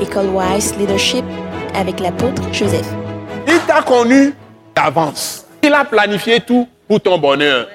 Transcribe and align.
École 0.00 0.26
Wise 0.26 0.76
Leadership 0.76 1.24
avec 1.74 2.00
l'apôtre 2.00 2.42
Joseph. 2.52 2.86
Il 3.48 3.58
t'a 3.66 3.82
connu 3.82 4.34
d'avance. 4.74 5.46
Il 5.62 5.72
a 5.72 5.84
planifié 5.84 6.40
tout 6.40 6.68
pour 6.86 7.00
ton 7.00 7.16
bonheur. 7.18 7.68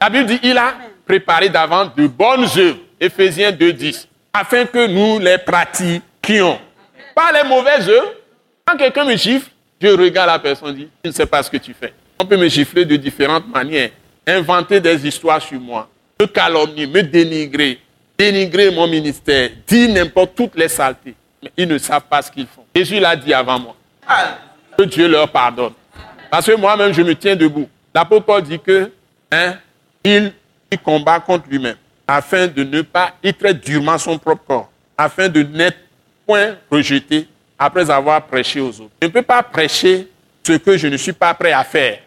La 0.00 0.10
Bible 0.10 0.26
dit 0.26 0.40
il 0.42 0.56
a 0.58 0.74
préparé 1.06 1.48
d'avance 1.48 1.94
de 1.96 2.06
bonnes 2.06 2.46
œuvres. 2.56 2.78
Éphésiens 3.00 3.52
2.10. 3.52 4.06
Afin 4.32 4.66
que 4.66 4.86
nous 4.86 5.18
les 5.18 5.38
pratiquions. 5.38 6.58
Pas 7.14 7.32
les 7.32 7.48
mauvaises 7.48 7.88
œuvres. 7.88 8.12
Quand 8.66 8.76
quelqu'un 8.76 9.04
me 9.04 9.16
gifle, 9.16 9.50
je 9.80 9.88
regarde 9.88 10.28
la 10.28 10.38
personne 10.38 10.70
et 10.70 10.78
dis, 10.78 10.88
je 11.04 11.10
ne 11.10 11.14
sais 11.14 11.26
pas 11.26 11.42
ce 11.42 11.50
que 11.50 11.56
tu 11.56 11.74
fais. 11.78 11.92
On 12.20 12.24
peut 12.24 12.36
me 12.36 12.48
gifler 12.48 12.84
de 12.84 12.96
différentes 12.96 13.48
manières. 13.48 13.90
Inventer 14.26 14.80
des 14.80 15.06
histoires 15.06 15.42
sur 15.42 15.60
moi. 15.60 15.88
Me 16.20 16.26
calomnier, 16.26 16.86
me 16.86 17.02
dénigrer. 17.02 17.78
Dénigrer 18.18 18.70
mon 18.70 18.86
ministère. 18.86 19.50
Dire 19.66 19.90
n'importe 19.90 20.34
toutes 20.34 20.54
les 20.56 20.68
saletés. 20.68 21.14
Mais 21.42 21.52
ils 21.56 21.68
ne 21.68 21.78
savent 21.78 22.04
pas 22.08 22.22
ce 22.22 22.30
qu'ils 22.30 22.46
font. 22.46 22.64
Jésus 22.74 23.00
l'a 23.00 23.16
dit 23.16 23.34
avant 23.34 23.58
moi. 23.58 23.76
Que 24.78 24.84
Dieu 24.84 25.08
leur 25.08 25.30
pardonne. 25.30 25.72
Parce 26.30 26.46
que 26.46 26.56
moi-même, 26.56 26.92
je 26.92 27.02
me 27.02 27.14
tiens 27.14 27.36
debout. 27.36 27.68
L'apôtre 27.94 28.26
Paul 28.26 28.42
dit 28.42 28.58
que 28.58 28.90
hein, 29.30 29.54
il, 30.02 30.32
il 30.70 30.78
combat 30.78 31.20
contre 31.20 31.48
lui-même 31.48 31.76
afin 32.06 32.46
de 32.46 32.64
ne 32.64 32.82
pas, 32.82 33.14
il 33.22 33.34
traite 33.34 33.64
durement 33.64 33.98
son 33.98 34.18
propre 34.18 34.44
corps, 34.46 34.70
afin 34.96 35.28
de 35.28 35.42
n'être 35.42 35.78
point 36.26 36.56
rejeté 36.70 37.28
après 37.58 37.90
avoir 37.90 38.24
prêché 38.26 38.60
aux 38.60 38.80
autres. 38.80 38.92
Je 39.00 39.06
ne 39.06 39.12
peux 39.12 39.22
pas 39.22 39.42
prêcher 39.42 40.08
ce 40.46 40.54
que 40.54 40.76
je 40.76 40.86
ne 40.86 40.96
suis 40.96 41.12
pas 41.12 41.32
prêt 41.34 41.52
à 41.52 41.64
faire. 41.64 42.00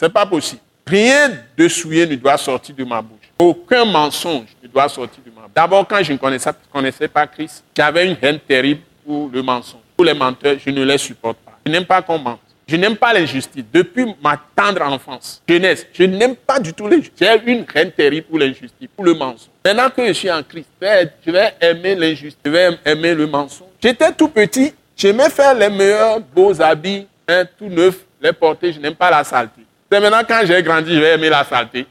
Ce 0.00 0.06
n'est 0.06 0.12
pas 0.12 0.26
possible. 0.26 0.60
Rien 0.86 1.30
de 1.56 1.68
souillé 1.68 2.06
ne 2.06 2.16
doit 2.16 2.36
sortir 2.36 2.74
de 2.74 2.84
ma 2.84 3.00
bouche. 3.00 3.18
Aucun 3.38 3.84
mensonge 3.84 4.48
ne 4.62 4.68
doit 4.68 4.88
sortir 4.88 5.22
de 5.24 5.30
ma 5.30 5.31
bouche. 5.31 5.31
D'abord, 5.54 5.86
quand 5.86 6.02
je 6.02 6.12
ne 6.12 6.18
connaissais, 6.18 6.50
connaissais 6.72 7.08
pas 7.08 7.26
Christ, 7.26 7.62
j'avais 7.76 8.06
une 8.06 8.16
haine 8.22 8.38
terrible 8.40 8.80
pour 9.04 9.30
le 9.32 9.42
mensonge. 9.42 9.80
Pour 9.96 10.04
les 10.04 10.14
menteurs, 10.14 10.56
je 10.64 10.70
ne 10.70 10.82
les 10.82 10.98
supporte 10.98 11.38
pas. 11.38 11.58
Je 11.64 11.70
n'aime 11.70 11.84
pas 11.84 12.00
qu'on 12.00 12.18
mente. 12.18 12.40
Je 12.66 12.76
n'aime 12.76 12.96
pas 12.96 13.12
l'injustice. 13.12 13.64
Depuis 13.72 14.06
ma 14.22 14.40
tendre 14.56 14.82
enfance, 14.82 15.42
jeunesse, 15.46 15.86
je 15.92 16.04
n'aime 16.04 16.36
pas 16.36 16.58
du 16.58 16.72
tout 16.72 16.88
l'injustice. 16.88 17.12
J'ai 17.18 17.52
une 17.52 17.66
haine 17.74 17.92
terrible 17.92 18.26
pour 18.28 18.38
l'injustice, 18.38 18.88
pour 18.96 19.04
le 19.04 19.12
mensonge. 19.14 19.50
Maintenant 19.64 19.90
que 19.90 20.06
je 20.06 20.12
suis 20.12 20.30
en 20.30 20.42
Christ, 20.42 20.68
je 20.80 21.30
vais 21.30 21.54
aimer 21.60 21.94
l'injustice, 21.96 22.38
je 22.44 22.50
vais 22.50 22.78
aimer 22.84 23.14
le 23.14 23.26
mensonge. 23.26 23.68
J'étais 23.82 24.12
tout 24.12 24.28
petit, 24.28 24.72
j'aimais 24.96 25.28
faire 25.28 25.54
les 25.54 25.68
meilleurs 25.68 26.20
beaux 26.20 26.60
habits, 26.62 27.06
hein, 27.28 27.44
tout 27.58 27.68
neufs, 27.68 27.98
les 28.20 28.32
porter, 28.32 28.72
je 28.72 28.80
n'aime 28.80 28.94
pas 28.94 29.10
la 29.10 29.24
saleté. 29.24 29.62
C'est 29.90 30.00
maintenant 30.00 30.22
quand 30.26 30.40
j'ai 30.44 30.62
grandi, 30.62 30.94
je 30.94 31.00
vais 31.00 31.14
aimer 31.14 31.28
la 31.28 31.44
saleté, 31.44 31.86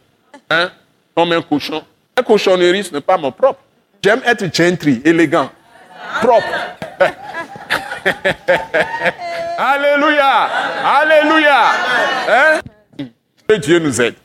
hein, 0.49 0.71
comme 1.13 1.33
un 1.33 1.41
cochon. 1.41 1.83
La 2.17 2.23
cochonnerie, 2.23 2.83
ce 2.83 2.93
n'est 2.93 3.01
pas 3.01 3.17
mon 3.17 3.31
propre. 3.31 3.59
J'aime 4.03 4.21
être 4.25 4.53
gentry, 4.53 5.01
élégant, 5.05 5.49
propre. 6.21 6.47
Alléluia. 9.57 10.49
Alléluia. 10.83 11.71
Hein? 12.27 12.61
Que 13.47 13.55
Dieu 13.55 13.79
nous 13.79 14.01
aide. 14.01 14.15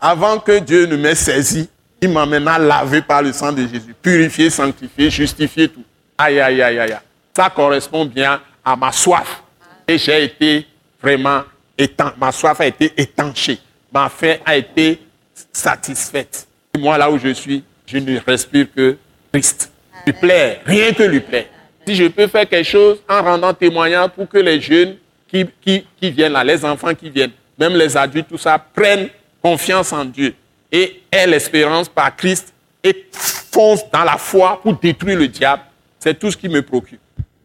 Avant 0.00 0.38
que 0.38 0.58
Dieu 0.60 0.86
ne 0.86 0.96
m'ait 0.96 1.14
saisi, 1.14 1.68
il 2.00 2.10
maintenant 2.10 2.56
lavé 2.56 3.02
par 3.02 3.22
le 3.22 3.32
sang 3.32 3.52
de 3.52 3.66
Jésus, 3.66 3.94
purifié, 4.00 4.48
sanctifié, 4.48 5.10
justifié, 5.10 5.68
tout. 5.68 5.84
Aïe, 6.16 6.40
aïe, 6.40 6.62
aïe, 6.62 6.78
aïe. 6.78 6.96
Ça 7.36 7.50
correspond 7.50 8.06
bien 8.06 8.40
à 8.64 8.76
ma 8.76 8.90
soif. 8.92 9.42
Et 9.86 9.98
j'ai 9.98 10.24
été 10.24 10.66
vraiment 11.02 11.42
étanche. 11.76 12.12
Ma 12.18 12.32
soif 12.32 12.58
a 12.60 12.66
été 12.66 12.92
étanchée. 12.96 13.58
Ma 13.92 14.08
faim 14.08 14.36
a 14.44 14.56
été 14.56 15.00
satisfaite. 15.52 16.46
Moi, 16.80 16.98
là 16.98 17.10
où 17.10 17.18
je 17.18 17.32
suis, 17.32 17.62
je 17.86 17.98
ne 17.98 18.18
respire 18.26 18.66
que 18.74 18.96
Christ. 19.32 19.70
Lui 20.06 20.12
plaît, 20.14 20.60
rien 20.64 20.92
que 20.92 21.02
lui 21.02 21.20
plaît 21.20 21.48
si 21.86 21.94
je 21.96 22.04
peux 22.08 22.26
faire 22.26 22.48
quelque 22.48 22.68
chose 22.68 22.98
en 23.08 23.22
rendant 23.22 23.52
témoignage 23.52 24.10
pour 24.10 24.28
que 24.28 24.38
les 24.38 24.60
jeunes 24.60 24.96
qui, 25.28 25.46
qui, 25.60 25.84
qui, 26.00 26.10
viennent 26.10 26.32
là, 26.32 26.44
les 26.44 26.64
enfants 26.64 26.94
qui 26.94 27.10
viennent, 27.10 27.32
même 27.58 27.74
les 27.74 27.96
adultes, 27.96 28.28
tout 28.28 28.38
ça, 28.38 28.58
prennent 28.58 29.08
confiance 29.42 29.92
en 29.92 30.04
Dieu 30.04 30.34
et 30.70 31.02
aient 31.10 31.26
l'espérance 31.26 31.88
par 31.88 32.14
Christ 32.14 32.52
et 32.82 33.06
foncent 33.12 33.88
dans 33.90 34.04
la 34.04 34.16
foi 34.16 34.60
pour 34.62 34.74
détruire 34.74 35.18
le 35.18 35.28
diable, 35.28 35.62
c'est 35.98 36.18
tout 36.18 36.30
ce 36.30 36.36
qui 36.36 36.48
me 36.48 36.62
préoccupe. 36.62 37.00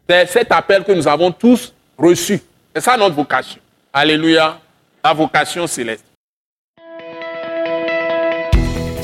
C'est 0.08 0.28
cet 0.28 0.52
appel 0.52 0.84
que 0.84 0.92
nous 0.92 1.08
avons 1.08 1.32
tous 1.32 1.74
reçu. 1.98 2.40
C'est 2.74 2.82
ça 2.82 2.96
notre 2.96 3.16
vocation. 3.16 3.60
Alléluia. 3.92 4.60
La 5.04 5.14
vocation 5.14 5.66
céleste. 5.68 6.05